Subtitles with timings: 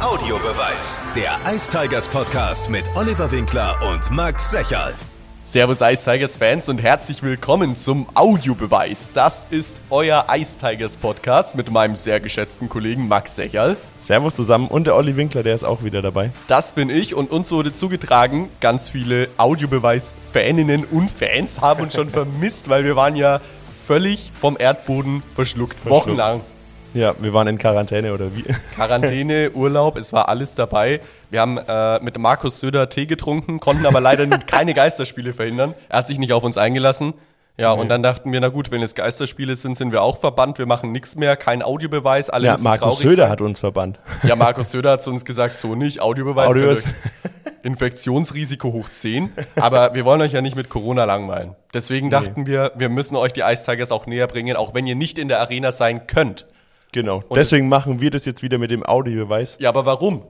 [0.00, 0.98] Audiobeweis.
[1.14, 4.94] Der Ice Tigers Podcast mit Oliver Winkler und Max Secherl.
[5.42, 9.10] Servus Ice Tigers Fans und herzlich willkommen zum Audiobeweis.
[9.12, 13.76] Das ist euer Ice Tigers Podcast mit meinem sehr geschätzten Kollegen Max Secherl.
[14.00, 16.30] Servus zusammen und der Olli Winkler, der ist auch wieder dabei.
[16.48, 22.08] Das bin ich und uns wurde zugetragen, ganz viele Audiobeweis-Faninnen und Fans haben uns schon
[22.10, 23.40] vermisst, weil wir waren ja
[23.86, 26.06] völlig vom Erdboden verschluckt, Verschluckt.
[26.06, 26.40] wochenlang.
[26.92, 28.44] Ja, wir waren in Quarantäne oder wie?
[28.74, 31.00] Quarantäne, Urlaub, es war alles dabei.
[31.30, 35.74] Wir haben äh, mit Markus Söder Tee getrunken, konnten aber leider keine Geisterspiele verhindern.
[35.88, 37.14] Er hat sich nicht auf uns eingelassen.
[37.56, 40.58] Ja, und dann dachten wir, na gut, wenn es Geisterspiele sind, sind wir auch verbannt.
[40.58, 42.30] Wir machen nichts mehr, kein Audiobeweis.
[42.30, 43.30] Alle Ja, müssen Markus traurig Söder sein.
[43.32, 43.98] hat uns verbannt.
[44.22, 46.48] Ja, Markus Söder hat zu uns gesagt, so nicht, Audiobeweis.
[46.48, 46.74] Audio
[47.62, 49.32] Infektionsrisiko hoch 10.
[49.56, 51.54] Aber wir wollen euch ja nicht mit Corona langweilen.
[51.74, 54.94] Deswegen dachten wir, wir müssen euch die Ice Tigers auch näher bringen, auch wenn ihr
[54.94, 56.46] nicht in der Arena sein könnt.
[56.92, 57.22] Genau.
[57.34, 59.56] Deswegen machen wir das jetzt wieder mit dem Audiobeweis.
[59.60, 60.24] Ja, aber warum?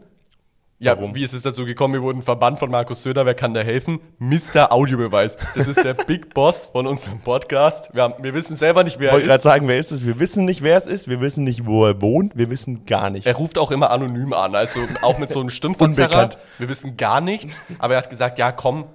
[0.83, 1.15] Ja, Warum?
[1.15, 1.93] wie ist es dazu gekommen?
[1.93, 3.27] Wir wurden verbannt von Markus Söder.
[3.27, 4.01] Wer kann da helfen?
[4.19, 4.73] Mr.
[4.73, 5.37] Audiobeweis.
[5.55, 7.95] Das ist der Big Boss von unserem Podcast.
[7.95, 9.43] Wir, haben, wir wissen selber nicht, wer Ich wollte er gerade ist.
[9.43, 10.07] sagen, wer ist es?
[10.07, 11.07] Wir wissen nicht, wer es ist.
[11.07, 12.35] Wir wissen nicht, wo er wohnt.
[12.35, 13.27] Wir wissen gar nicht.
[13.27, 16.07] Er ruft auch immer anonym an, also auch mit so einem Stimmverzerrer.
[16.09, 16.39] Unbekannt.
[16.57, 18.87] Wir wissen gar nichts, aber er hat gesagt, ja komm,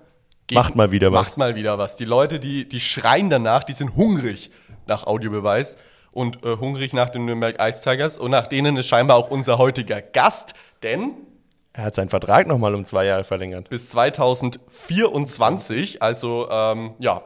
[0.48, 1.20] geht- Macht mal wieder was.
[1.28, 1.98] Macht mal wieder was.
[1.98, 4.50] Die Leute, die, die schreien danach, die sind hungrig
[4.88, 5.78] nach Audiobeweis
[6.16, 9.60] und äh, hungrig nach den Nürnberg Ice Tigers und nach denen ist scheinbar auch unser
[9.60, 11.12] heutiger Gast, denn
[11.74, 13.70] Er hat seinen Vertrag nochmal um zwei Jahre verlängert.
[13.70, 16.02] bis 2024.
[16.02, 17.22] Also ähm, ja,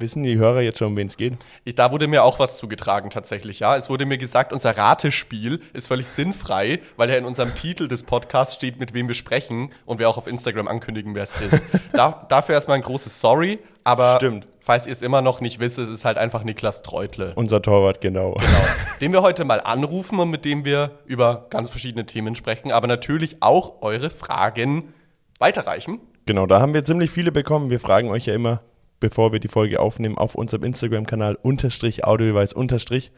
[0.00, 1.34] Wissen die Hörer jetzt schon, um wen es geht?
[1.64, 3.58] ich, da wurde mir auch was zugetragen tatsächlich.
[3.58, 7.88] Ja, es wurde mir gesagt, unser Ratespiel ist völlig sinnfrei, weil ja in unserem Titel
[7.88, 11.34] des Podcasts steht, mit wem wir sprechen und wir auch auf Instagram ankündigen, wer es
[11.40, 11.64] ist.
[11.92, 14.46] da, dafür erstmal ein großes Sorry, aber Stimmt.
[14.68, 17.32] Falls ihr es immer noch nicht wisst, es ist halt einfach Niklas Treutle.
[17.36, 18.34] Unser Torwart, genau.
[18.34, 18.64] Genau.
[19.00, 22.86] den wir heute mal anrufen und mit dem wir über ganz verschiedene Themen sprechen, aber
[22.86, 24.92] natürlich auch eure Fragen
[25.40, 26.00] weiterreichen.
[26.26, 27.70] Genau, da haben wir ziemlich viele bekommen.
[27.70, 28.60] Wir fragen euch ja immer,
[29.00, 33.10] bevor wir die Folge aufnehmen, auf unserem Instagram-Kanal unterstrich Audiobeweis unterstrich.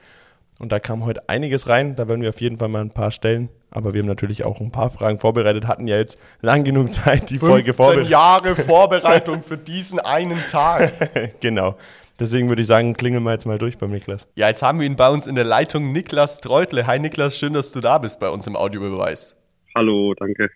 [0.61, 1.97] Und da kam heute einiges rein.
[1.97, 3.49] Da werden wir auf jeden Fall mal ein paar stellen.
[3.71, 7.31] Aber wir haben natürlich auch ein paar Fragen vorbereitet, hatten ja jetzt lang genug Zeit,
[7.31, 8.11] die Folge 15 vorbereitet.
[8.11, 10.93] Jahre Vorbereitung für diesen einen Tag.
[11.41, 11.77] genau.
[12.19, 14.29] Deswegen würde ich sagen, klingeln wir jetzt mal durch beim Niklas.
[14.35, 16.87] Ja, jetzt haben wir ihn bei uns in der Leitung, Niklas Treutle.
[16.87, 19.41] Hi Niklas, schön, dass du da bist bei uns im Audiobeweis.
[19.75, 20.51] Hallo, danke.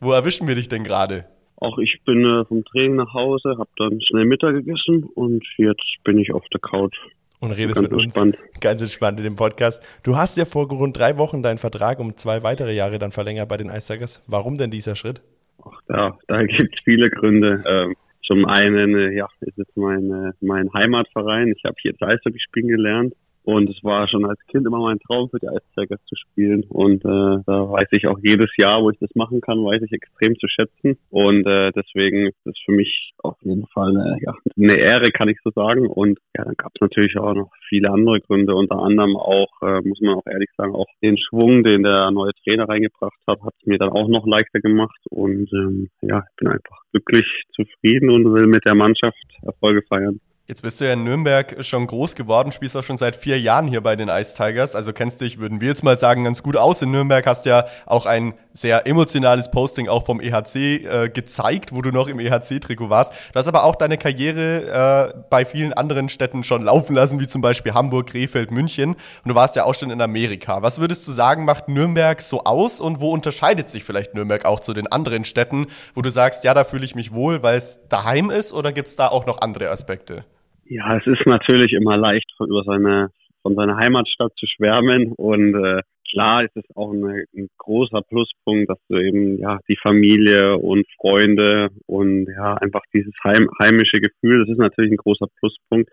[0.00, 1.26] Wo erwischen wir dich denn gerade?
[1.54, 5.98] Auch ich bin äh, vom Training nach Hause, habe dann schnell Mittag gegessen und jetzt
[6.02, 6.96] bin ich auf der Couch.
[7.40, 8.04] Und redest mit uns.
[8.04, 8.38] entspannt.
[8.60, 9.82] Ganz entspannt in dem Podcast.
[10.02, 13.48] Du hast ja vor rund drei Wochen deinen Vertrag um zwei weitere Jahre dann verlängert
[13.48, 14.22] bei den Ice Tigers.
[14.26, 15.22] Warum denn dieser Schritt?
[15.64, 17.64] Ach, da, da gibt es viele Gründe.
[17.66, 17.96] Ähm,
[18.30, 21.48] zum einen, äh, ja, ist es mein, äh, mein Heimatverein.
[21.56, 25.30] Ich habe hier Eishockey spielen gelernt und es war schon als Kind immer mein Traum,
[25.30, 26.64] für die Ice zu spielen.
[26.68, 29.92] Und äh, da weiß ich auch jedes Jahr, wo ich das machen kann, weiß ich
[29.92, 30.98] extrem zu schätzen.
[31.08, 35.28] Und äh, deswegen ist das für mich auf jeden Fall äh, ja, eine Ehre, kann
[35.28, 35.86] ich so sagen.
[35.86, 39.80] Und ja, dann gab es natürlich auch noch viele andere Gründe, unter anderem auch, äh,
[39.86, 43.54] muss man auch ehrlich sagen, auch den Schwung, den der neue Trainer reingebracht hat, hat
[43.58, 45.00] es mir dann auch noch leichter gemacht.
[45.08, 50.20] Und ähm, ja, ich bin einfach glücklich, zufrieden und will mit der Mannschaft Erfolge feiern.
[50.50, 53.68] Jetzt bist du ja in Nürnberg schon groß geworden, spielst auch schon seit vier Jahren
[53.68, 54.74] hier bei den Ice Tigers.
[54.74, 57.24] Also kennst dich, würden wir jetzt mal sagen, ganz gut aus in Nürnberg.
[57.24, 62.08] Hast ja auch ein sehr emotionales Posting auch vom EHC äh, gezeigt, wo du noch
[62.08, 63.12] im EHC-Trikot warst.
[63.32, 67.28] Du hast aber auch deine Karriere äh, bei vielen anderen Städten schon laufen lassen, wie
[67.28, 68.94] zum Beispiel Hamburg, Krefeld, München.
[68.94, 70.62] Und du warst ja auch schon in Amerika.
[70.62, 74.58] Was würdest du sagen, macht Nürnberg so aus und wo unterscheidet sich vielleicht Nürnberg auch
[74.58, 77.78] zu den anderen Städten, wo du sagst, ja, da fühle ich mich wohl, weil es
[77.88, 80.24] daheim ist oder gibt es da auch noch andere Aspekte?
[80.72, 83.08] Ja, es ist natürlich immer leicht, von, über seine,
[83.42, 88.70] von seiner Heimatstadt zu schwärmen und äh, klar ist es auch eine, ein großer Pluspunkt,
[88.70, 94.44] dass du eben ja die Familie und Freunde und ja einfach dieses heim, heimische Gefühl,
[94.44, 95.90] das ist natürlich ein großer Pluspunkt.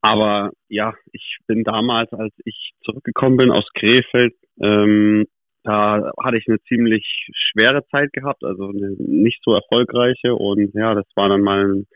[0.00, 5.26] Aber ja, ich bin damals, als ich zurückgekommen bin aus Krefeld, ähm,
[5.62, 10.96] da hatte ich eine ziemlich schwere Zeit gehabt, also eine nicht so erfolgreiche und ja,
[10.96, 11.86] das war dann mal ein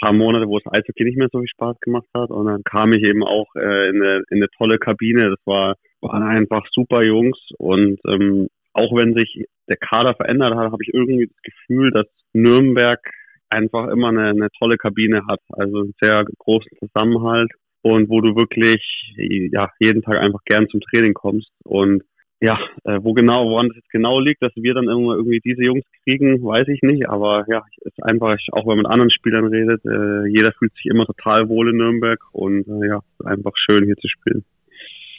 [0.00, 2.30] paar Monate, wo es Eishockey nicht mehr so viel Spaß gemacht hat.
[2.30, 5.30] Und dann kam ich eben auch äh, in, eine, in eine tolle Kabine.
[5.30, 7.38] Das war waren einfach super Jungs.
[7.58, 12.06] Und ähm, auch wenn sich der Kader verändert hat, habe ich irgendwie das Gefühl, dass
[12.32, 13.00] Nürnberg
[13.48, 15.40] einfach immer eine, eine tolle Kabine hat.
[15.50, 17.50] Also einen sehr großen Zusammenhalt
[17.82, 18.82] und wo du wirklich
[19.16, 21.50] ja jeden Tag einfach gern zum Training kommst.
[21.64, 22.02] Und
[22.40, 25.62] ja, äh, wo genau, woran das jetzt genau liegt, dass wir dann irgendwann irgendwie diese
[25.62, 27.08] Jungs kriegen, weiß ich nicht.
[27.08, 30.86] Aber ja, ist einfach, auch wenn man mit anderen Spielern redet, äh, jeder fühlt sich
[30.86, 34.44] immer total wohl in Nürnberg und äh, ja, ist einfach schön hier zu spielen.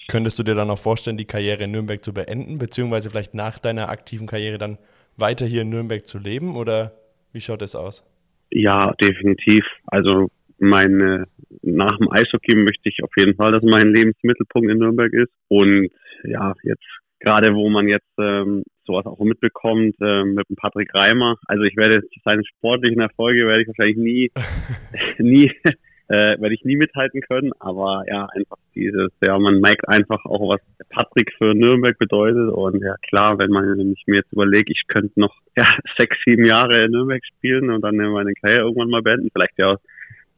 [0.10, 3.60] Könntest du dir dann auch vorstellen, die Karriere in Nürnberg zu beenden, beziehungsweise vielleicht nach
[3.60, 4.80] deiner aktiven Karriere dann
[5.16, 6.94] weiter hier in Nürnberg zu leben oder
[7.34, 8.04] wie schaut das aus?
[8.50, 9.64] Ja, definitiv.
[9.86, 11.28] Also meine,
[11.62, 15.32] nach dem Eishockey möchte ich auf jeden Fall, dass mein Lebensmittelpunkt in Nürnberg ist.
[15.48, 15.90] Und
[16.24, 21.38] ja, jetzt gerade wo man jetzt ähm, sowas auch mitbekommt äh, mit dem Patrick Reimer.
[21.48, 24.32] Also ich werde seine sportlichen Erfolge werde ich wahrscheinlich nie,
[25.20, 25.52] nie
[26.08, 30.50] äh, werde ich nie mithalten können, aber ja, einfach dieses, ja, man merkt einfach auch,
[30.50, 34.72] was Patrick für Nürnberg bedeutet und ja klar, wenn man, wenn ich mir jetzt überlege,
[34.72, 35.66] ich könnte noch ja,
[35.98, 39.78] sechs, sieben Jahre in Nürnberg spielen und dann meine Karriere irgendwann mal beenden, vielleicht ja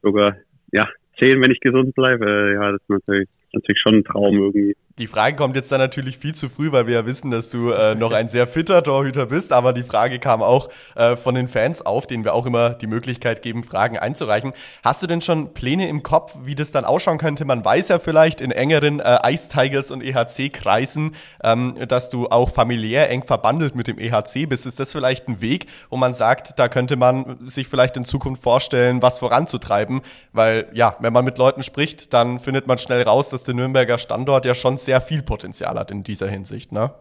[0.02, 0.36] sogar
[0.72, 0.88] ja
[1.20, 4.76] zehn, wenn ich gesund bleibe, äh, ja, das ist natürlich natürlich schon ein Traum irgendwie.
[5.00, 7.72] Die Frage kommt jetzt dann natürlich viel zu früh, weil wir ja wissen, dass du
[7.72, 9.51] äh, noch ein sehr fitter Torhüter bist.
[9.51, 12.86] Aber die Frage kam auch äh, von den Fans auf, denen wir auch immer die
[12.86, 14.54] Möglichkeit geben, Fragen einzureichen.
[14.84, 17.44] Hast du denn schon Pläne im Kopf, wie das dann ausschauen könnte?
[17.44, 22.51] Man weiß ja vielleicht in engeren äh, Ice Tigers und EHC-Kreisen, ähm, dass du auch
[22.51, 24.68] familiär eng verbandelt mit dem EHC bist.
[24.68, 28.44] Ist das vielleicht ein Weg, wo man sagt, da könnte man sich vielleicht in Zukunft
[28.44, 30.01] vorstellen, was voranzutreiben?
[30.34, 33.98] Weil ja, wenn man mit Leuten spricht, dann findet man schnell raus, dass der Nürnberger
[33.98, 36.92] Standort ja schon sehr viel Potenzial hat in dieser Hinsicht, ne?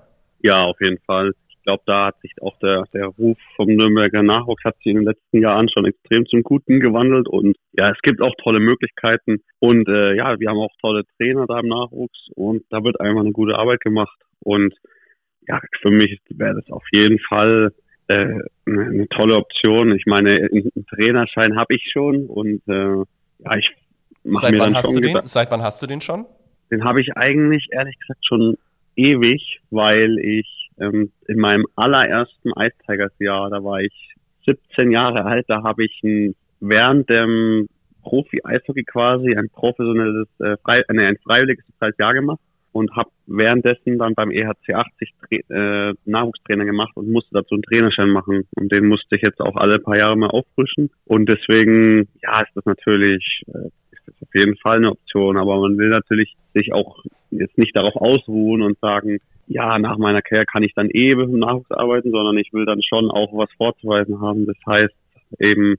[0.40, 1.32] Ja, auf jeden Fall.
[1.49, 4.96] Ich glaube, da hat sich auch der, der Ruf vom Nürnberger Nachwuchs hat sich in
[4.96, 9.43] den letzten Jahren schon extrem zum Guten gewandelt und ja, es gibt auch tolle Möglichkeiten
[9.61, 13.20] und äh, ja, wir haben auch tolle Trainer da im Nachwuchs und da wird einfach
[13.20, 14.75] eine gute Arbeit gemacht und
[15.46, 17.73] ja, für mich wäre das auf jeden Fall
[18.08, 19.94] äh, eine, tolle Option.
[19.94, 23.05] Ich meine, einen Trainerschein habe ich schon und äh,
[23.44, 23.70] ja, ich
[24.25, 26.26] mache mir dann schon den, Seit wann hast du den schon?
[26.72, 28.56] Den habe ich eigentlich ehrlich gesagt schon
[28.96, 34.14] ewig, weil ich ähm, in meinem allerersten Ice Tigers Jahr, da war ich
[34.46, 37.69] 17 Jahre alt, da habe ich ein, während dem
[38.02, 41.64] Profi-Eishockey quasi ein professionelles, äh, frei, äh, nee, ein freiwilliges
[41.98, 42.40] Jahr gemacht
[42.72, 45.14] und habe währenddessen dann beim EHC 80
[45.50, 48.48] äh, Nachwuchstrainer gemacht und musste dazu einen Trainerschein machen.
[48.56, 50.90] Und den musste ich jetzt auch alle paar Jahre mal auffrischen.
[51.04, 53.69] Und deswegen, ja, ist das natürlich äh,
[54.14, 57.96] ist auf jeden Fall eine Option, aber man will natürlich sich auch jetzt nicht darauf
[57.96, 62.36] ausruhen und sagen, ja, nach meiner Karriere kann ich dann eh dem Nachwuchs arbeiten, sondern
[62.38, 64.46] ich will dann schon auch was vorzuweisen haben.
[64.46, 64.94] Das heißt
[65.40, 65.76] eben,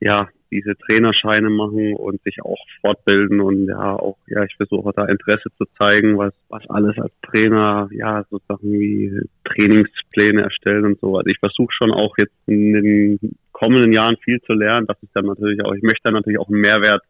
[0.00, 5.04] ja, diese Trainerscheine machen und sich auch fortbilden und ja auch ja ich versuche da
[5.04, 9.12] Interesse zu zeigen was was alles als Trainer ja so Sachen wie
[9.44, 13.18] Trainingspläne erstellen und so also ich versuche schon auch jetzt in den
[13.52, 16.48] kommenden Jahren viel zu lernen dass ich dann natürlich auch ich möchte dann natürlich auch
[16.48, 17.02] einen Mehrwert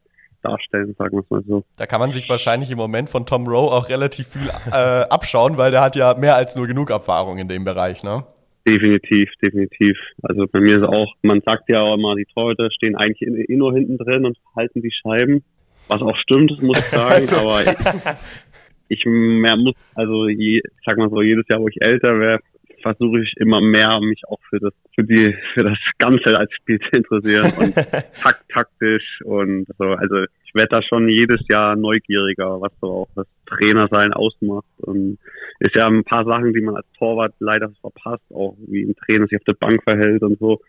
[0.42, 1.64] darstellen, sagen wir es mal so.
[1.76, 5.58] Da kann man sich wahrscheinlich im Moment von Tom Rowe auch relativ viel äh, abschauen,
[5.58, 8.25] weil der hat ja mehr als nur genug Erfahrung in dem Bereich, ne?
[8.66, 9.96] Definitiv, definitiv.
[10.22, 13.56] Also bei mir ist auch, man sagt ja auch immer, die Torhüter stehen eigentlich eh
[13.56, 15.42] nur hinten drin und halten die Scheiben,
[15.88, 17.36] was auch stimmt, muss ich sagen, also.
[17.36, 22.19] aber ich, ich mehr muss, also je, sag mal so, jedes Jahr, wo ich älter
[22.19, 22.43] werde,
[22.82, 26.79] versuche ich immer mehr, mich auch für das, für die, für das Ganze als Spiel
[26.81, 29.85] zu interessieren und takt, taktisch und so.
[29.85, 34.67] Also ich werde da schon jedes Jahr neugieriger, was so auch das Trainersein ausmacht.
[34.79, 35.19] Und
[35.61, 39.27] ist ja ein paar Sachen, die man als Torwart leider verpasst, auch wie ein Trainer
[39.27, 40.61] sich auf der Bank verhält und so.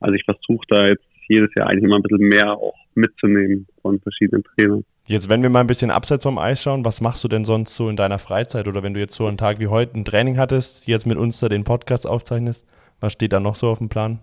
[0.00, 4.00] Also ich versuche da jetzt jedes Jahr eigentlich immer ein bisschen mehr auch mitzunehmen von
[4.00, 4.84] verschiedenen Trainern.
[5.06, 7.74] Jetzt, wenn wir mal ein bisschen abseits vom Eis schauen, was machst du denn sonst
[7.74, 10.38] so in deiner Freizeit oder wenn du jetzt so einen Tag wie heute ein Training
[10.38, 12.66] hattest, jetzt mit uns da den Podcast aufzeichnest,
[13.00, 14.20] was steht da noch so auf dem Plan?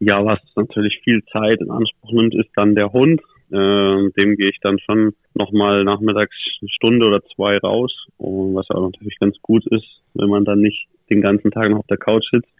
[0.00, 3.20] Ja, was natürlich viel Zeit in Anspruch nimmt, ist dann der Hund.
[3.50, 8.82] Ähm, dem gehe ich dann schon nochmal nachmittags eine Stunde oder zwei raus, was auch
[8.82, 12.24] natürlich ganz gut ist, wenn man dann nicht den ganzen Tag noch auf der Couch
[12.30, 12.50] sitzt.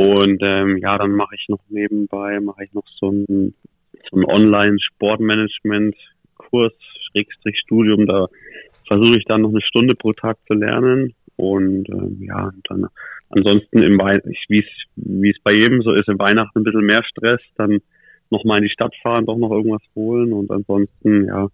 [0.00, 3.52] Und ähm, ja, dann mache ich noch nebenbei, mache ich noch so ein,
[4.10, 5.94] so ein Online-Sportmanagement
[6.36, 6.72] Kurs,
[7.10, 8.28] Schrägstrich Studium, da
[8.88, 11.14] versuche ich dann noch eine Stunde pro Tag zu lernen.
[11.36, 12.86] Und ähm, ja, dann
[13.28, 14.66] ansonsten im wie es
[14.96, 17.80] wie es bei jedem so ist, im Weihnachten ein bisschen mehr Stress, dann
[18.30, 20.32] noch mal in die Stadt fahren, doch noch irgendwas holen.
[20.32, 21.48] Und ansonsten ja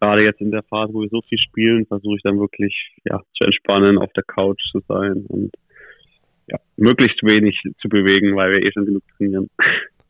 [0.00, 3.20] gerade jetzt in der Phase, wo wir so viel spielen, versuche ich dann wirklich ja
[3.36, 5.54] zu entspannen, auf der Couch zu sein und
[6.48, 9.48] ja, möglichst wenig zu bewegen, weil wir eh schon genug trainieren.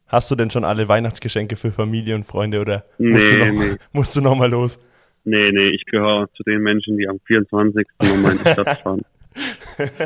[0.06, 3.64] Hast du denn schon alle Weihnachtsgeschenke für Familie und Freunde oder musst, nee, du, noch,
[3.64, 3.76] nee.
[3.92, 4.80] musst du noch mal los?
[5.24, 7.86] Nee, nee, ich gehöre zu den Menschen, die am 24.
[8.00, 9.02] nochmal in die Stadt fahren.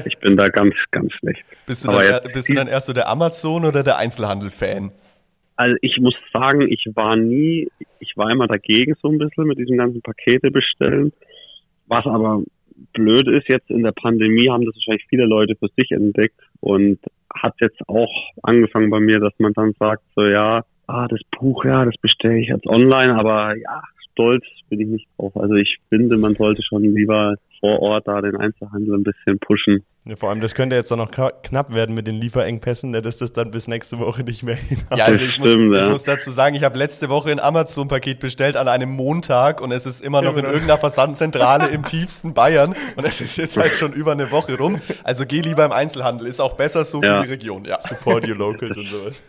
[0.04, 1.44] Ich bin da ganz, ganz schlecht.
[1.66, 4.90] Bist du, dann, jetzt, bist du dann erst so der Amazon- oder der Einzelhandel-Fan?
[5.56, 7.68] Also ich muss sagen, ich war nie,
[8.00, 11.12] ich war immer dagegen so ein bisschen mit diesen ganzen Pakete bestellen.
[11.86, 12.42] Was aber
[12.92, 16.98] blöd ist, jetzt in der Pandemie haben das wahrscheinlich viele Leute für sich entdeckt und
[17.34, 21.64] hat jetzt auch angefangen bei mir, dass man dann sagt, so ja, ah, das Buch,
[21.64, 25.36] ja, das bestelle ich jetzt online, aber ja, stolz bin ich nicht drauf.
[25.36, 29.85] Also ich finde, man sollte schon lieber vor Ort da den Einzelhandel ein bisschen pushen.
[30.04, 33.19] Ja, vor allem, das könnte jetzt auch noch knapp werden mit den Lieferengpässen, ne, dass
[33.19, 34.99] das dann bis nächste Woche nicht mehr hinhaut.
[34.99, 35.85] Ja, also ich, Stimmt, muss, ja.
[35.85, 39.71] ich muss dazu sagen, ich habe letzte Woche ein Amazon-Paket bestellt an einem Montag und
[39.71, 40.49] es ist immer noch in genau.
[40.49, 44.81] irgendeiner Versandzentrale im tiefsten Bayern und es ist jetzt halt schon über eine Woche rum.
[45.04, 47.19] Also geh lieber im Einzelhandel, ist auch besser so ja.
[47.19, 47.64] für die Region.
[47.64, 47.81] Ja.
[47.81, 49.23] Support your locals und sowas.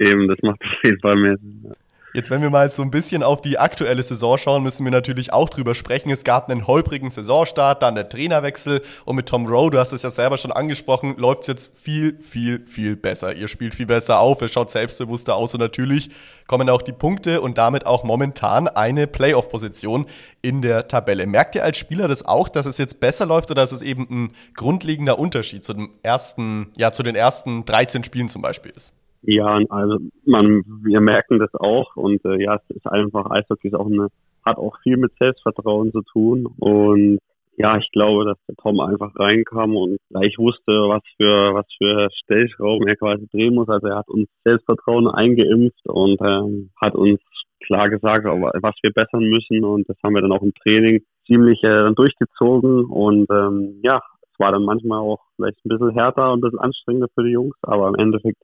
[0.00, 1.72] Eben, das macht auf jeden Fall mehr Sinn.
[2.16, 5.34] Jetzt, wenn wir mal so ein bisschen auf die aktuelle Saison schauen, müssen wir natürlich
[5.34, 6.08] auch drüber sprechen.
[6.08, 10.00] Es gab einen holprigen Saisonstart, dann der Trainerwechsel und mit Tom Rowe, du hast es
[10.00, 13.34] ja selber schon angesprochen, läuft es jetzt viel, viel, viel besser.
[13.34, 16.08] Ihr spielt viel besser auf, ihr schaut selbstbewusster aus und natürlich
[16.46, 20.06] kommen auch die Punkte und damit auch momentan eine Playoff-Position
[20.40, 21.26] in der Tabelle.
[21.26, 24.06] Merkt ihr als Spieler das auch, dass es jetzt besser läuft oder dass es eben
[24.08, 28.94] ein grundlegender Unterschied zu dem ersten, ja, zu den ersten 13 Spielen zum Beispiel ist?
[29.28, 33.74] Ja, also man, wir merken das auch und äh, ja, es ist einfach Eishockey ist
[33.74, 34.06] auch eine,
[34.44, 37.18] hat auch viel mit Selbstvertrauen zu tun und
[37.58, 42.08] ja, ich glaube, dass der Tom einfach reinkam und gleich wusste, was für was für
[42.22, 43.68] Stellschrauben er quasi drehen muss.
[43.68, 47.18] Also er hat uns Selbstvertrauen eingeimpft und ähm, hat uns
[47.66, 51.64] klar gesagt, was wir bessern müssen und das haben wir dann auch im Training ziemlich
[51.64, 56.38] äh, durchgezogen und ähm, ja, es war dann manchmal auch vielleicht ein bisschen härter und
[56.38, 58.38] ein bisschen anstrengender für die Jungs, aber im Endeffekt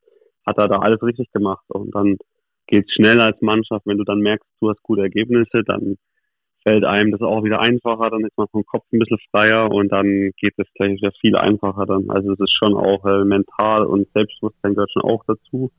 [0.46, 1.64] hat er da alles richtig gemacht.
[1.68, 2.16] Und dann
[2.66, 3.86] geht es schnell als Mannschaft.
[3.86, 5.96] Wenn du dann merkst, du hast gute Ergebnisse, dann
[6.64, 9.90] fällt einem das auch wieder einfacher, dann ist man vom Kopf ein bisschen freier und
[9.90, 12.08] dann geht es gleich wieder viel einfacher dann.
[12.10, 15.72] Also es ist schon auch äh, mental und Selbstbewusstsein gehört schon auch dazu.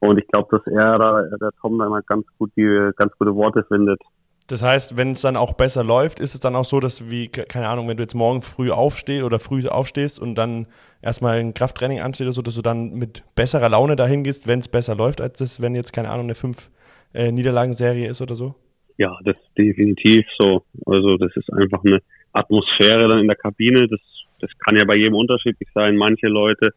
[0.00, 3.34] Und ich glaube, dass er da, der Tom da immer ganz gut die ganz gute
[3.34, 4.00] Worte findet,
[4.46, 7.28] das heißt, wenn es dann auch besser läuft, ist es dann auch so, dass wie,
[7.28, 10.66] keine Ahnung, wenn du jetzt morgen früh aufstehst oder früh aufstehst und dann
[11.00, 14.60] erstmal ein Krafttraining ansteht oder so, dass du dann mit besserer Laune dahin gehst, wenn
[14.60, 16.70] es besser läuft, als das, wenn jetzt, keine Ahnung, eine fünf
[17.14, 18.54] äh, Niederlagenserie ist oder so?
[18.98, 20.62] Ja, das ist definitiv so.
[20.86, 22.00] Also das ist einfach eine
[22.32, 23.88] Atmosphäre dann in der Kabine.
[23.88, 24.00] Das,
[24.40, 25.96] das kann ja bei jedem unterschiedlich sein.
[25.96, 26.70] Manche Leute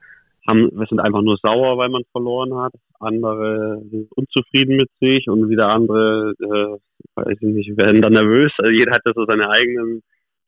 [0.48, 2.74] haben, wir sind einfach nur sauer, weil man verloren hat.
[3.00, 6.78] Andere sind unzufrieden mit sich und wieder andere, äh,
[7.16, 8.52] weiß ich nicht, werden dann nervös.
[8.58, 10.02] Also jeder hat ja so seine eigenen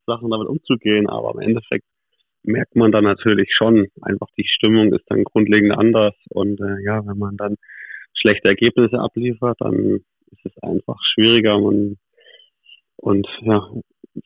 [0.06, 1.84] Sachen damit umzugehen, aber im Endeffekt
[2.44, 7.04] merkt man dann natürlich schon, einfach die Stimmung ist dann grundlegend anders und äh, ja,
[7.06, 7.56] wenn man dann
[8.14, 10.00] schlechte Ergebnisse abliefert, dann
[10.30, 11.58] ist es einfach schwieriger.
[11.60, 11.96] Man,
[12.98, 13.60] und ja,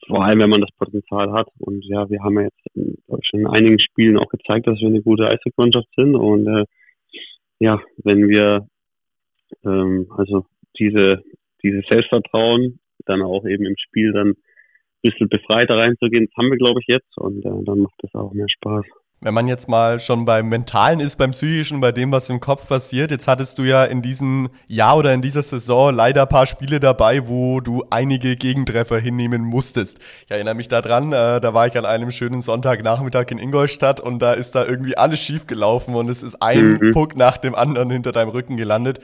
[0.07, 1.47] vor allem wenn man das Potenzial hat.
[1.59, 5.01] Und ja, wir haben ja jetzt schon in einigen Spielen auch gezeigt, dass wir eine
[5.01, 6.15] gute Eishockey-Mannschaft sind.
[6.15, 6.65] Und äh,
[7.59, 8.67] ja, wenn wir
[9.65, 10.45] ähm, also
[10.79, 11.23] diese
[11.63, 14.35] dieses Selbstvertrauen dann auch eben im Spiel dann ein
[15.01, 18.33] bisschen befreiter reinzugehen, das haben wir glaube ich jetzt und äh, dann macht das auch
[18.33, 18.85] mehr Spaß
[19.23, 22.67] wenn man jetzt mal schon beim Mentalen ist, beim Psychischen, bei dem, was im Kopf
[22.67, 26.45] passiert, jetzt hattest du ja in diesem Jahr oder in dieser Saison leider ein paar
[26.45, 29.99] Spiele dabei, wo du einige Gegentreffer hinnehmen musstest.
[30.25, 34.19] Ich erinnere mich daran, äh, da war ich an einem schönen Sonntagnachmittag in Ingolstadt und
[34.19, 36.91] da ist da irgendwie alles schief gelaufen und es ist ein mhm.
[36.91, 38.99] Puck nach dem anderen hinter deinem Rücken gelandet.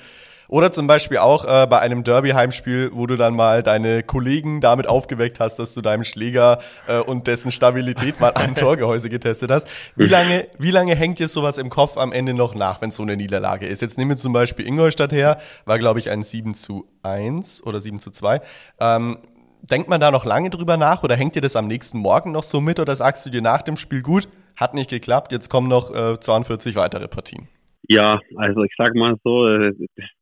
[0.50, 4.90] Oder zum Beispiel auch äh, bei einem Derby-Heimspiel, wo du dann mal deine Kollegen damit
[4.90, 9.68] aufgeweckt hast, dass du deinem Schläger äh, und dessen Stabilität mal am Torgehäuse getestet hast.
[9.96, 13.04] Wie lange, wie lange hängt dir sowas im Kopf am Ende noch nach, wenn so
[13.04, 13.84] eine Niederlage ist?
[13.84, 17.80] Jetzt nehmen wir zum Beispiel Ingolstadt her, war glaube ich ein 7 zu 1 oder
[17.80, 18.42] 7 zu 2.
[18.80, 19.20] Ähm,
[19.62, 22.44] denkt man da noch lange drüber nach oder hängt dir das am nächsten Morgen noch
[22.44, 25.68] so mit oder sagst du dir nach dem Spiel gut, hat nicht geklappt, jetzt kommen
[25.68, 27.48] noch äh, 42 weitere Partien?
[27.92, 29.74] Ja, also ich sag mal so, äh,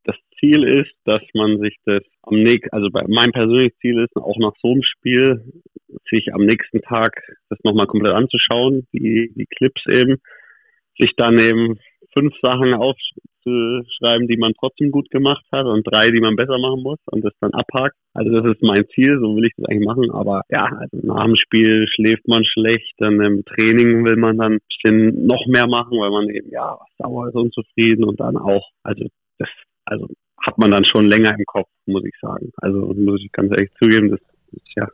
[0.06, 4.38] das Ziel ist, dass man sich das am nächsten, also mein persönliches Ziel ist, auch
[4.40, 5.44] nach so einem Spiel
[6.10, 10.16] sich am nächsten Tag das nochmal komplett anzuschauen, die, die Clips eben,
[10.98, 11.78] sich dann eben
[12.18, 12.74] fünf Sachen
[13.48, 17.24] aufzuschreiben, die man trotzdem gut gemacht hat und drei, die man besser machen muss und
[17.24, 17.96] das dann abhakt.
[18.13, 20.12] Also das ist mein Ziel, so will ich das eigentlich machen.
[20.12, 24.60] Aber ja, also nach dem Spiel schläft man schlecht, dann im Training will man dann
[24.70, 29.06] bisschen noch mehr machen, weil man eben ja sauer ist, unzufrieden und dann auch, also
[29.38, 29.50] das,
[29.86, 30.08] also
[30.46, 32.51] hat man dann schon länger im Kopf, muss ich sagen.
[32.58, 34.20] Also muss ich ganz ehrlich zugeben, das
[34.51, 34.88] ist ja,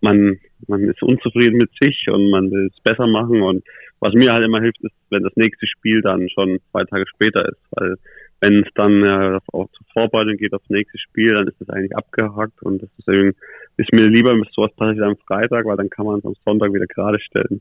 [0.00, 3.64] man, man ist unzufrieden mit sich und man will es besser machen und
[4.00, 7.48] was mir halt immer hilft, ist, wenn das nächste Spiel dann schon zwei Tage später
[7.48, 7.96] ist, weil
[8.40, 11.96] wenn es dann äh, auch zur Vorbereitung geht aufs nächste Spiel, dann ist es eigentlich
[11.96, 13.36] abgehakt und das ist, irgendwie,
[13.76, 16.72] ist mir lieber, wenn sowas passiert am Freitag, weil dann kann man es am Sonntag
[16.72, 17.60] wieder gerade stellen.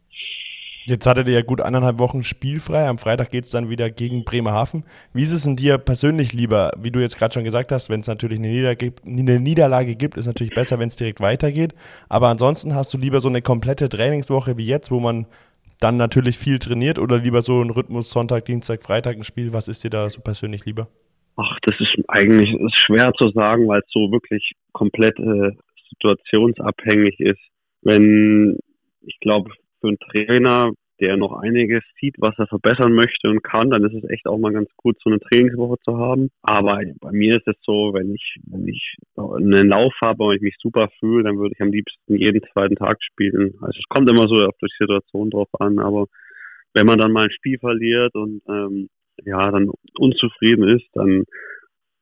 [0.88, 2.88] Jetzt hattet ihr ja gut eineinhalb Wochen spielfrei.
[2.88, 4.86] Am Freitag geht es dann wieder gegen Bremerhaven.
[5.12, 8.00] Wie ist es in dir persönlich lieber, wie du jetzt gerade schon gesagt hast, wenn
[8.00, 11.75] es natürlich eine Niederlage, eine Niederlage gibt, ist natürlich besser, wenn es direkt weitergeht.
[12.08, 15.25] Aber ansonsten hast du lieber so eine komplette Trainingswoche wie jetzt, wo man
[15.79, 19.53] dann natürlich viel trainiert oder lieber so ein Rhythmus Sonntag, Dienstag, Freitag ein Spiel?
[19.53, 20.88] Was ist dir da so persönlich lieber?
[21.36, 25.51] Ach, das ist eigentlich ist schwer zu sagen, weil es so wirklich komplett äh,
[25.89, 27.39] situationsabhängig ist.
[27.84, 28.57] Wenn,
[29.01, 33.70] ich glaube, für einen Trainer, der noch einiges sieht, was er verbessern möchte und kann,
[33.70, 36.30] dann ist es echt auch mal ganz gut, so eine Trainingswoche zu haben.
[36.42, 40.42] Aber bei mir ist es so, wenn ich, wenn ich einen Lauf habe und ich
[40.42, 43.54] mich super fühle, dann würde ich am liebsten jeden zweiten Tag spielen.
[43.62, 46.08] Also es kommt immer so auf die Situation drauf an, aber
[46.74, 48.89] wenn man dann mal ein Spiel verliert und ähm,
[49.25, 51.24] ja, dann unzufrieden ist, dann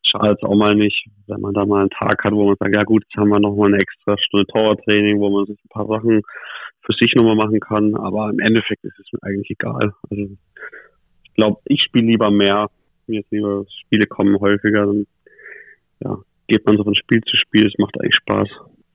[0.09, 2.75] schadet es auch mal nicht, wenn man da mal einen Tag hat, wo man sagt,
[2.75, 5.69] ja gut, jetzt haben wir noch mal eine extra Stunde Torwarttraining, wo man sich ein
[5.69, 6.21] paar Sachen
[6.81, 7.95] für sich nochmal machen kann.
[7.95, 9.93] Aber im Endeffekt ist es mir eigentlich egal.
[10.09, 10.23] Also
[11.23, 12.69] ich glaube, ich spiele lieber mehr.
[13.07, 14.85] Mir ist lieber, Spiele kommen häufiger.
[14.85, 15.05] Dann
[16.01, 17.67] ja, geht man so von Spiel zu Spiel.
[17.67, 18.49] Es macht eigentlich Spaß.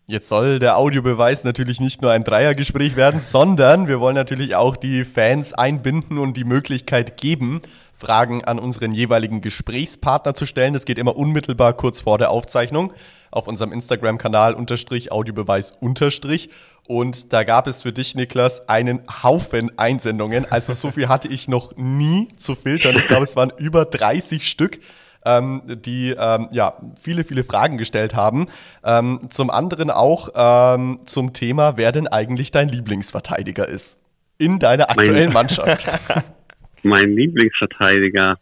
[0.07, 4.76] Jetzt soll der Audiobeweis natürlich nicht nur ein Dreiergespräch werden, sondern wir wollen natürlich auch
[4.76, 7.61] die Fans einbinden und die Möglichkeit geben,
[8.00, 10.73] Fragen an unseren jeweiligen Gesprächspartner zu stellen.
[10.73, 12.92] Das geht immer unmittelbar kurz vor der Aufzeichnung
[13.30, 16.50] auf unserem Instagram-Kanal unterstrich Audiobeweis unterstrich.
[16.87, 20.50] Und da gab es für dich, Niklas, einen Haufen Einsendungen.
[20.50, 22.97] Also so viel hatte ich noch nie zu filtern.
[22.97, 24.80] Ich glaube, es waren über 30 Stück.
[25.23, 28.47] Ähm, die ähm, ja viele, viele Fragen gestellt haben.
[28.83, 33.99] Ähm, zum anderen auch ähm, zum Thema, wer denn eigentlich dein Lieblingsverteidiger ist
[34.38, 35.87] in deiner aktuellen Mannschaft.
[36.82, 38.38] mein Lieblingsverteidiger.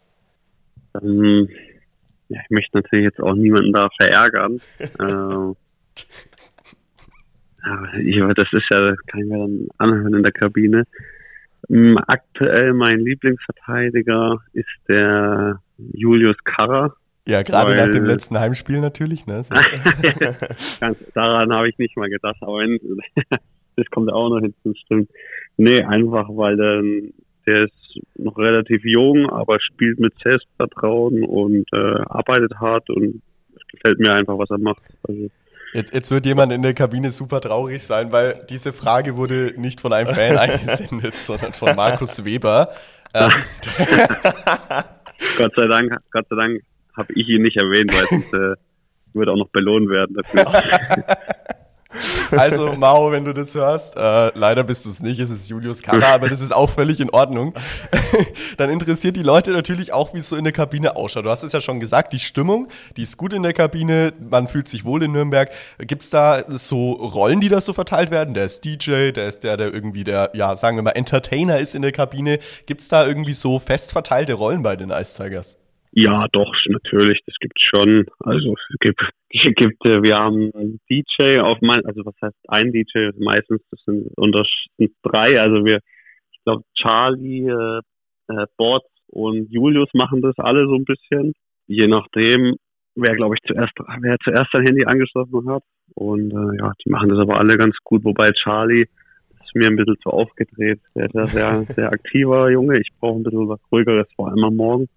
[1.01, 1.49] Ähm,
[2.29, 4.61] ja, ich möchte natürlich jetzt auch niemanden da verärgern.
[4.79, 5.53] äh,
[7.61, 10.85] aber das ist ja, das kann ich mir dann anhören in der Kabine.
[11.69, 15.61] Ähm, aktuell mein Lieblingsverteidiger ist der
[15.93, 16.95] Julius Karrer.
[17.27, 19.27] Ja, gerade nach dem letzten Heimspiel natürlich.
[19.27, 19.43] Ne?
[20.79, 22.63] Ganz, daran habe ich nicht mal gedacht, aber
[23.75, 25.09] das kommt auch noch hinzu, stimmt.
[25.57, 26.81] Nee, einfach weil der,
[27.49, 33.21] der ist noch relativ jung, aber spielt mit Selbstvertrauen und äh, arbeitet hart und
[33.55, 34.83] es gefällt mir einfach, was er macht.
[35.07, 35.29] Also,
[35.71, 39.81] Jetzt, jetzt wird jemand in der Kabine super traurig sein, weil diese Frage wurde nicht
[39.81, 42.69] von einem Fan eingesendet, sondern von Markus Weber.
[43.13, 43.29] Ähm,
[45.37, 46.61] Gott sei Dank, Gott sei Dank
[46.97, 48.55] habe ich ihn nicht erwähnt, weil sonst äh,
[49.13, 50.45] würde auch noch belohnt werden dafür.
[52.31, 55.81] Also, Mao, wenn du das hörst, äh, leider bist du es nicht, es ist Julius
[55.81, 57.53] Kara, aber das ist auch völlig in Ordnung.
[58.57, 61.25] Dann interessiert die Leute natürlich auch, wie es so in der Kabine ausschaut.
[61.25, 64.47] Du hast es ja schon gesagt, die Stimmung, die ist gut in der Kabine, man
[64.47, 65.49] fühlt sich wohl in Nürnberg.
[65.79, 68.33] Gibt es da so Rollen, die da so verteilt werden?
[68.33, 71.73] Der ist DJ, der ist der, der irgendwie der, ja, sagen wir mal, Entertainer ist
[71.73, 72.39] in der Kabine.
[72.67, 75.57] Gibt es da irgendwie so fest verteilte Rollen bei den Ice Tigers?
[75.91, 78.05] Ja, doch, natürlich, das gibt's schon.
[78.19, 79.01] Also es gibt,
[79.55, 83.81] gibt äh, wir haben einen DJ auf mein, also was heißt ein DJ, meistens das
[83.85, 84.43] sind unter
[84.77, 85.79] sind drei, also wir,
[86.31, 87.81] ich glaube Charlie, äh,
[88.29, 91.33] äh, Bots und Julius machen das alle so ein bisschen.
[91.65, 92.55] Je nachdem,
[92.95, 95.63] wer glaube ich zuerst, wer zuerst sein Handy angeschlossen hat.
[95.95, 99.75] Und äh, ja, die machen das aber alle ganz gut, wobei Charlie ist mir ein
[99.75, 100.79] bisschen zu aufgedreht.
[100.95, 102.79] Der ist ja sehr, sehr aktiver Junge.
[102.79, 104.87] Ich brauche ein bisschen was ruhigeres, vor allem am Morgen.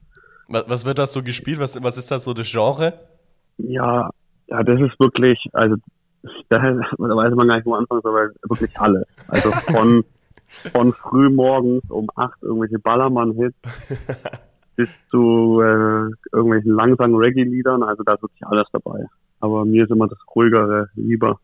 [0.52, 1.58] Was, wird das so gespielt?
[1.58, 2.92] Was, was ist das so das Genre?
[3.56, 4.10] Ja,
[4.48, 5.76] ja, das ist wirklich, also
[6.50, 9.06] da, weiß man gar nicht, wo anfangen soll, aber wirklich alles.
[9.28, 10.04] Also von,
[10.72, 13.56] von früh morgens um acht irgendwelche Ballermann-Hits
[14.76, 19.06] bis zu äh, irgendwelchen langsamen Reggae-Liedern, also da ist wirklich alles dabei.
[19.40, 21.40] Aber mir ist immer das ruhigere lieber.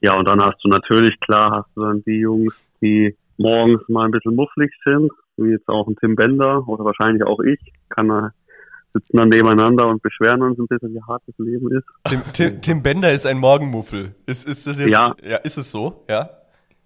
[0.00, 4.04] Ja, und dann hast du natürlich, klar, hast du dann die Jungs, die morgens mal
[4.04, 8.10] ein bisschen mufflig sind, wie jetzt auch ein Tim Bender oder wahrscheinlich auch ich, kann
[8.10, 8.32] er
[8.96, 11.84] sitzen dann nebeneinander und beschweren uns ein bisschen, wie hart das Leben ist.
[12.04, 14.14] Tim, Tim, Tim Bender ist ein Morgenmuffel.
[14.26, 15.14] Ist, ist das jetzt, ja.
[15.22, 16.30] ja, ist es so, ja?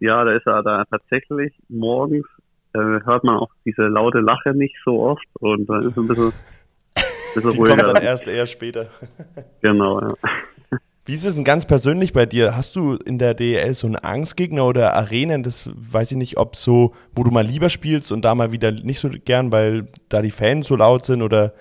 [0.00, 2.26] Ja, da ist er da tatsächlich morgens,
[2.72, 6.32] äh, hört man auch diese laute Lache nicht so oft und dann ist ein bisschen,
[7.34, 7.76] bisschen ruhiger.
[7.76, 8.88] Kommt dann erst eher später.
[9.60, 10.14] genau, ja.
[11.10, 12.56] Wie ist es denn ganz persönlich bei dir?
[12.56, 15.42] Hast du in der DEL so einen Angstgegner oder Arenen?
[15.42, 18.70] Das weiß ich nicht, ob so, wo du mal lieber spielst und da mal wieder
[18.70, 21.52] nicht so gern, weil da die Fans so laut sind oder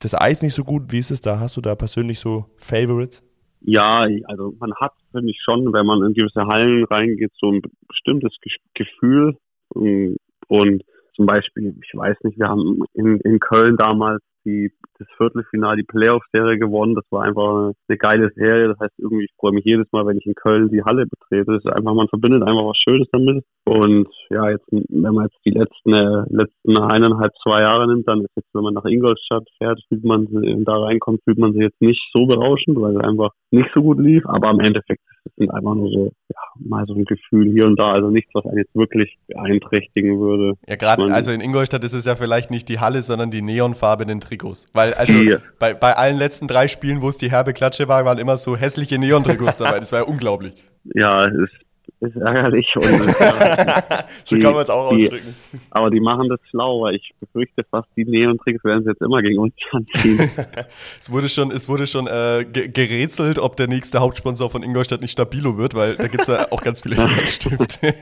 [0.00, 0.90] das Eis nicht so gut.
[0.90, 1.38] Wie ist es da?
[1.38, 3.22] Hast du da persönlich so Favorites?
[3.60, 7.62] Ja, also man hat, finde ich schon, wenn man in gewisse Hallen reingeht, so ein
[7.86, 8.34] bestimmtes
[8.74, 9.36] Gefühl.
[9.68, 10.82] Und
[11.14, 15.82] zum Beispiel, ich weiß nicht, wir haben in, in Köln damals die, das Viertelfinale, die
[15.84, 16.94] Playoff-Serie gewonnen.
[16.94, 18.68] Das war einfach eine geile Serie.
[18.68, 21.52] Das heißt, irgendwie, ich freue mich jedes Mal, wenn ich in Köln die Halle betrete.
[21.52, 23.44] Das ist einfach, man verbindet einfach was Schönes damit.
[23.64, 28.22] Und ja, jetzt, wenn man jetzt die letzten, äh, letzten eineinhalb, zwei Jahre nimmt, dann
[28.22, 30.26] ist jetzt, wenn man nach Ingolstadt fährt, fühlt man,
[30.64, 34.00] da reinkommt, fühlt man sich jetzt nicht so berauschend, weil es einfach nicht so gut
[34.00, 34.26] lief.
[34.26, 37.78] Aber im Endeffekt das sind einfach nur so, ja, mal so ein Gefühl hier und
[37.78, 40.58] da, also nichts, was einen jetzt wirklich beeinträchtigen würde.
[40.66, 44.20] Ja, gerade, also in Ingolstadt ist es ja vielleicht nicht die Halle, sondern die neonfarbenen
[44.20, 44.66] Trikots.
[44.72, 45.14] Weil, also
[45.58, 48.56] bei, bei allen letzten drei Spielen, wo es die herbe Klatsche war, waren immer so
[48.56, 49.72] hässliche Neon-Trikots dabei.
[49.82, 50.54] Das war ja unglaublich.
[50.94, 51.61] Ja, es ist
[52.02, 52.66] ist ärgerlich.
[52.74, 52.84] Und,
[53.20, 55.34] äh, so kann man es auch die, ausdrücken.
[55.70, 59.22] Aber die machen das schlau, weil ich befürchte fast, die Neon-Tricks werden sie jetzt immer
[59.22, 60.30] gegen uns anziehen.
[61.00, 65.12] es wurde schon, es wurde schon äh, gerätselt, ob der nächste Hauptsponsor von Ingolstadt nicht
[65.12, 67.94] Stabilo wird, weil da gibt es ja auch ganz viele Stifte.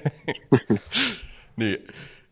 [1.56, 1.76] nee.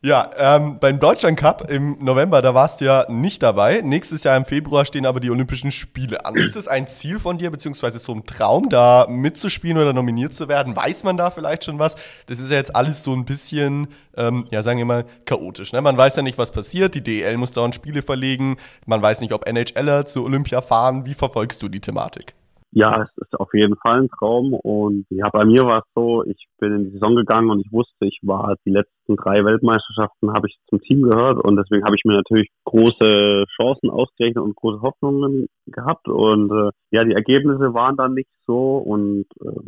[0.01, 3.81] Ja, ähm, beim Deutschland Cup im November, da warst du ja nicht dabei.
[3.83, 6.37] Nächstes Jahr im Februar stehen aber die Olympischen Spiele an.
[6.37, 10.47] Ist das ein Ziel von dir, beziehungsweise so ein Traum, da mitzuspielen oder nominiert zu
[10.47, 10.77] werden?
[10.77, 11.97] Weiß man da vielleicht schon was?
[12.27, 15.73] Das ist ja jetzt alles so ein bisschen, ähm, ja, sagen wir mal, chaotisch.
[15.73, 15.81] Ne?
[15.81, 16.95] Man weiß ja nicht, was passiert.
[16.95, 18.57] Die DEL muss dauernd Spiele verlegen.
[18.87, 21.07] Man weiß nicht, ob NHLer zu Olympia fahren.
[21.07, 22.35] Wie verfolgst du die Thematik?
[22.71, 26.23] Ja, es ist auf jeden Fall ein Traum und ja, bei mir war es so,
[26.25, 30.31] ich bin in die Saison gegangen und ich wusste, ich war die letzten drei Weltmeisterschaften
[30.33, 34.55] habe ich zum Team gehört und deswegen habe ich mir natürlich große Chancen ausgerechnet und
[34.55, 39.61] große Hoffnungen gehabt und äh, ja, die Ergebnisse waren dann nicht so und äh,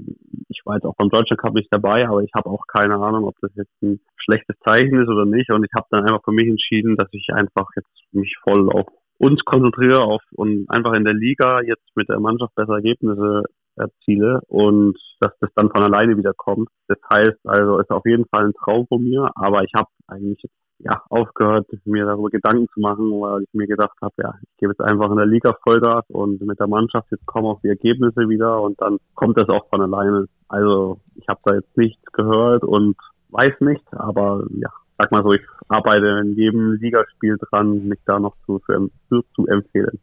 [0.49, 3.25] ich war jetzt auch beim Deutschland Cup nicht dabei, aber ich habe auch keine Ahnung,
[3.25, 6.33] ob das jetzt ein schlechtes Zeichen ist oder nicht und ich habe dann einfach für
[6.33, 8.87] mich entschieden, dass ich einfach jetzt mich voll auf
[9.21, 13.43] uns konzentriere auf und einfach in der Liga jetzt mit der Mannschaft bessere Ergebnisse
[13.77, 16.71] erziele und dass das dann von alleine wieder kommt.
[16.89, 20.43] Das heißt also, ist auf jeden Fall ein Traum von mir, aber ich habe eigentlich
[20.79, 24.73] ja aufgehört, mir darüber Gedanken zu machen, weil ich mir gedacht habe, ja, ich gebe
[24.73, 28.27] jetzt einfach in der Liga Vollgas und mit der Mannschaft jetzt kommen auch die Ergebnisse
[28.27, 30.29] wieder und dann kommt das auch von alleine.
[30.49, 32.97] Also ich habe da jetzt nichts gehört und
[33.29, 34.71] weiß nicht, aber ja,
[35.01, 38.61] sag mal so, ich arbeite in jedem Ligaspiel dran, mich da noch zu,
[39.09, 39.99] zu, zu empfehlen.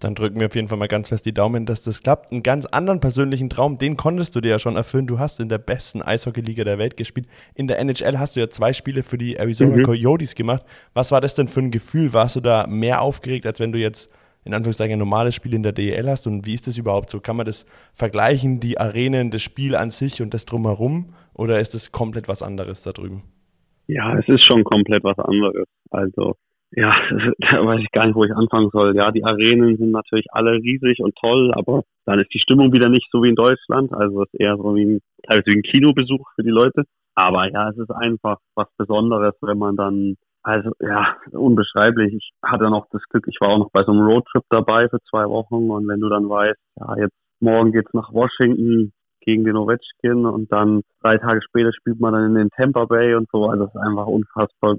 [0.00, 2.32] Dann drücken wir auf jeden Fall mal ganz fest die Daumen, dass das klappt.
[2.32, 5.06] Einen ganz anderen persönlichen Traum, den konntest du dir ja schon erfüllen.
[5.06, 7.28] Du hast in der besten Eishockeyliga der Welt gespielt.
[7.54, 9.84] In der NHL hast du ja zwei Spiele für die Arizona mhm.
[9.84, 10.64] Coyotes gemacht.
[10.92, 12.12] Was war das denn für ein Gefühl?
[12.12, 14.10] Warst du da mehr aufgeregt, als wenn du jetzt
[14.44, 16.26] in Anführungszeichen ein normales Spiel in der DEL hast?
[16.26, 17.20] Und wie ist das überhaupt so?
[17.20, 21.14] Kann man das vergleichen, die Arenen, das Spiel an sich und das drumherum?
[21.32, 23.22] Oder ist das komplett was anderes da drüben?
[23.94, 25.66] Ja, es ist schon komplett was anderes.
[25.90, 26.36] Also,
[26.70, 26.90] ja,
[27.50, 28.96] da weiß ich gar nicht, wo ich anfangen soll.
[28.96, 32.88] Ja, die Arenen sind natürlich alle riesig und toll, aber dann ist die Stimmung wieder
[32.88, 33.92] nicht so wie in Deutschland.
[33.92, 36.84] Also es ist eher so wie ein, teilweise wie ein Kinobesuch für die Leute.
[37.14, 42.14] Aber ja, es ist einfach was Besonderes, wenn man dann, also ja, unbeschreiblich.
[42.14, 45.00] Ich hatte noch das Glück, ich war auch noch bei so einem Roadtrip dabei für
[45.10, 48.92] zwei Wochen und wenn du dann weißt, ja, jetzt morgen geht's nach Washington,
[49.24, 53.14] gegen den Ovechkin und dann drei Tage später spielt man dann in den Tampa Bay
[53.14, 53.46] und so.
[53.46, 54.76] Also es ist einfach unfassbar,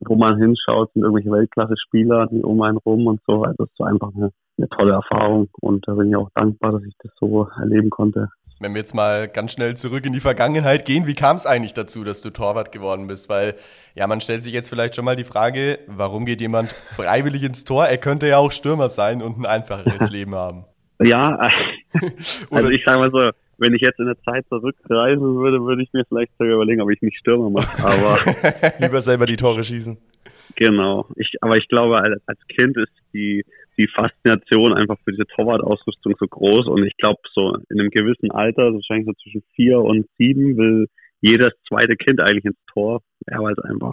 [0.00, 3.42] wo man hinschaut, sind irgendwelche Weltklasse-Spieler, die um einen rum und so.
[3.42, 6.82] Also es ist einfach eine, eine tolle Erfahrung und da bin ich auch dankbar, dass
[6.84, 8.28] ich das so erleben konnte.
[8.62, 11.74] Wenn wir jetzt mal ganz schnell zurück in die Vergangenheit gehen, wie kam es eigentlich
[11.74, 13.28] dazu, dass du Torwart geworden bist?
[13.28, 13.56] Weil,
[13.96, 17.64] ja, man stellt sich jetzt vielleicht schon mal die Frage, warum geht jemand freiwillig ins
[17.64, 17.86] Tor?
[17.86, 20.64] Er könnte ja auch Stürmer sein und ein einfacheres Leben haben.
[21.02, 21.36] Ja,
[22.52, 23.30] also ich sage mal so,
[23.62, 26.90] wenn ich jetzt in der Zeit zurückreisen würde, würde ich mir vielleicht sogar überlegen, ob
[26.90, 27.84] ich nicht Stürmer mache.
[27.84, 28.18] Aber
[28.78, 29.96] lieber selber die Tore schießen.
[30.56, 31.06] Genau.
[31.16, 33.44] Ich, aber ich glaube, als Kind ist die
[33.78, 38.30] die Faszination einfach für diese Torwart-Ausrüstung so groß und ich glaube, so in einem gewissen
[38.30, 40.88] Alter, wahrscheinlich so zwischen vier und sieben, will
[41.20, 43.92] jedes zweite Kind eigentlich ins Tor, ja, weil es einfach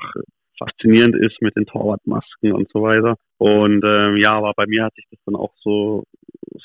[0.57, 3.15] faszinierend ist mit den Torwartmasken und so weiter.
[3.37, 6.03] Und ähm, ja, aber bei mir hat sich das dann auch so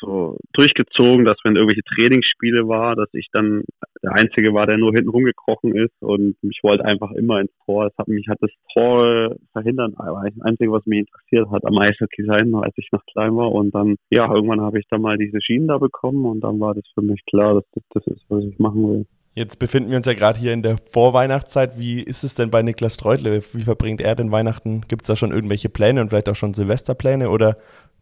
[0.00, 3.62] so durchgezogen, dass wenn irgendwelche Trainingsspiele war, dass ich dann
[4.02, 7.86] der Einzige war, der nur hinten rumgekrochen ist und mich wollte einfach immer ins Tor.
[7.86, 11.78] Es hat mich hat das Tor verhindert, aber das Einzige, was mich interessiert hat, am
[11.78, 13.52] Eishockey sein, als ich noch klein war.
[13.52, 16.74] Und dann, ja, irgendwann habe ich dann mal diese Schienen da bekommen und dann war
[16.74, 19.06] das für mich klar, dass das das ist, was ich machen will.
[19.36, 21.76] Jetzt befinden wir uns ja gerade hier in der Vorweihnachtszeit.
[21.76, 23.40] Wie ist es denn bei Niklas Treutle?
[23.52, 24.82] Wie verbringt er denn Weihnachten?
[24.86, 27.56] Gibt es da schon irgendwelche Pläne und vielleicht auch schon Silvesterpläne oder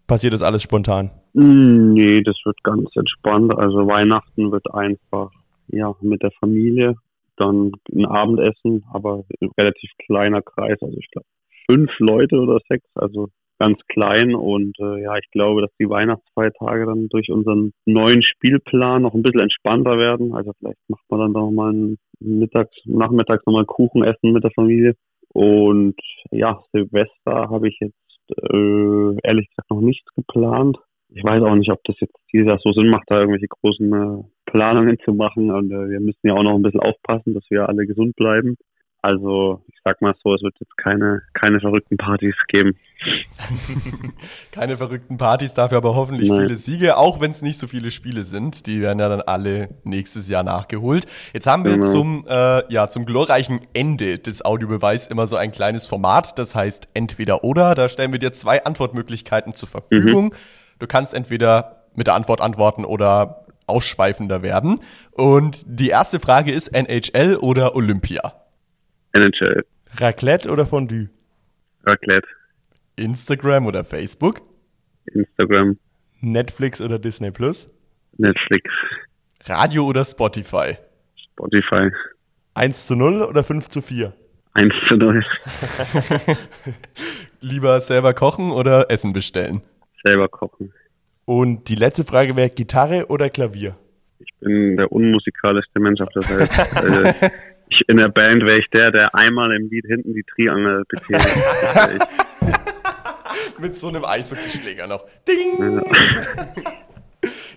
[0.06, 1.10] passiert das alles spontan?
[1.34, 3.54] Mm, nee, das wird ganz entspannt.
[3.56, 5.30] Also Weihnachten wird einfach
[5.68, 6.94] ja mit der Familie,
[7.36, 10.78] dann ein Abendessen, aber ein relativ kleiner Kreis.
[10.80, 11.26] Also ich glaube
[11.70, 16.84] fünf Leute oder sechs, also ganz klein und äh, ja, ich glaube, dass die Weihnachtsfeiertage
[16.86, 20.34] dann durch unseren neuen Spielplan noch ein bisschen entspannter werden.
[20.34, 24.50] Also vielleicht macht man dann noch mal ein mittags, nachmittags nochmal Kuchen essen mit der
[24.50, 24.94] Familie.
[25.32, 25.94] Und
[26.30, 27.94] ja, Silvester habe ich jetzt
[28.36, 30.78] äh, ehrlich gesagt noch nichts geplant.
[31.08, 33.92] Ich weiß auch nicht, ob das jetzt dieses Jahr so Sinn macht, da irgendwelche großen
[33.92, 35.50] äh, Planungen zu machen.
[35.50, 38.56] Und äh, wir müssen ja auch noch ein bisschen aufpassen, dass wir alle gesund bleiben.
[39.02, 42.76] Also ich sag mal so, es wird jetzt keine, keine verrückten Partys geben.
[44.52, 46.42] keine verrückten Partys, dafür aber hoffentlich Nein.
[46.42, 48.66] viele Siege, auch wenn es nicht so viele Spiele sind.
[48.66, 51.06] Die werden ja dann alle nächstes Jahr nachgeholt.
[51.32, 51.90] Jetzt haben wir genau.
[51.90, 56.86] zum, äh, ja, zum glorreichen Ende des Audiobeweis immer so ein kleines Format, das heißt
[56.94, 57.74] entweder oder.
[57.74, 60.26] Da stellen wir dir zwei Antwortmöglichkeiten zur Verfügung.
[60.26, 60.32] Mhm.
[60.78, 64.78] Du kannst entweder mit der Antwort antworten oder ausschweifender werden.
[65.10, 68.41] Und die erste Frage ist NHL oder Olympia?
[69.12, 69.64] NHL.
[69.96, 71.08] Raclette oder Fondue?
[71.84, 72.26] Raclette.
[72.96, 74.42] Instagram oder Facebook?
[75.06, 75.78] Instagram.
[76.20, 77.66] Netflix oder Disney Plus?
[78.16, 78.70] Netflix.
[79.44, 80.76] Radio oder Spotify?
[81.32, 81.90] Spotify.
[82.54, 84.12] 1 zu 0 oder 5 zu 4?
[84.54, 85.24] 1 zu 0.
[87.40, 89.62] Lieber selber kochen oder Essen bestellen?
[90.04, 90.72] Selber kochen.
[91.24, 93.76] Und die letzte Frage wäre Gitarre oder Klavier?
[94.18, 97.32] Ich bin der unmusikalischste Mensch auf der Welt.
[97.72, 101.18] ich, in der Band wäre ich der, der einmal im Lied hinten die Triangel bezieht.
[103.58, 105.06] Mit so einem Eishockeyschläger noch.
[105.26, 105.82] Ding!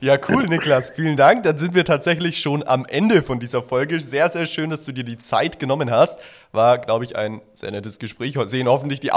[0.02, 0.18] Ja.
[0.30, 0.92] Cool, Niklas.
[0.92, 1.44] Vielen Dank.
[1.44, 4.00] Dann sind wir tatsächlich schon am Ende von dieser Folge.
[4.00, 6.20] Sehr, sehr schön, dass du dir die Zeit genommen hast.
[6.52, 8.38] War, glaube ich, ein sehr nettes Gespräch.
[8.46, 9.12] Sehen hoffentlich die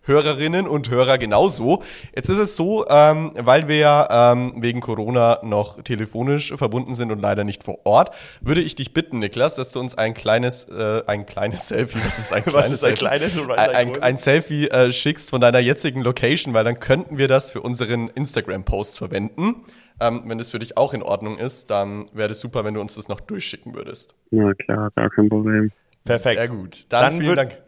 [0.00, 1.82] Audiobeweis-Hörerinnen und Hörer genauso.
[2.14, 7.10] Jetzt ist es so, ähm, weil wir ja ähm, wegen Corona noch telefonisch verbunden sind
[7.10, 10.64] und leider nicht vor Ort, würde ich dich bitten, Niklas, dass du uns ein kleines,
[10.64, 14.68] äh, ein kleines Selfie, was ist ein kleines, ist ein, kleines ein, ein, ein, Selfie
[14.68, 19.64] äh, schickst von deiner jetzigen Location, weil dann könnten wir das für unseren Instagram-Post verwenden.
[20.02, 22.80] Ähm, wenn das für dich auch in Ordnung ist, dann wäre es super, wenn du
[22.80, 24.14] uns das noch durchschicken würdest.
[24.30, 25.72] Ja, klar, gar kein Problem.
[26.04, 26.36] Perfekt.
[26.36, 26.86] Sehr gut.
[26.88, 27.58] Dann, dann vielen Dank.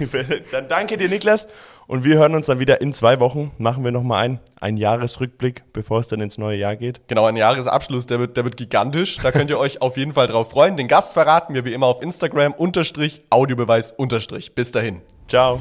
[0.52, 1.46] dann danke dir, Niklas.
[1.86, 3.50] Und wir hören uns dann wieder in zwei Wochen.
[3.58, 7.00] Machen wir nochmal einen, einen Jahresrückblick, bevor es dann ins neue Jahr geht.
[7.08, 9.18] Genau, ein Jahresabschluss, der wird, der wird gigantisch.
[9.22, 10.76] Da könnt ihr euch auf jeden Fall drauf freuen.
[10.76, 14.54] Den Gast verraten wir wie immer auf Instagram, unterstrich, Audiobeweis, unterstrich.
[14.54, 15.02] Bis dahin.
[15.28, 15.60] Ciao.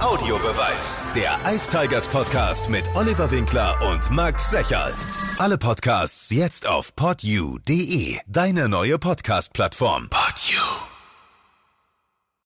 [0.00, 4.94] Audiobeweis, der Ice Tigers Podcast mit Oliver Winkler und Max Secherl.
[5.38, 10.08] Alle Podcasts jetzt auf podyou.de, deine neue Podcast-Plattform.
[10.10, 10.89] Podyou.